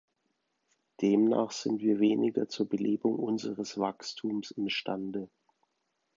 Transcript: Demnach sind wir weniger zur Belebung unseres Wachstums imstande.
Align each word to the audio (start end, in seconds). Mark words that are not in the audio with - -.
Demnach 1.01 1.51
sind 1.51 1.79
wir 1.79 1.99
weniger 1.99 2.49
zur 2.49 2.67
Belebung 2.67 3.19
unseres 3.19 3.77
Wachstums 3.77 4.49
imstande. 4.49 5.29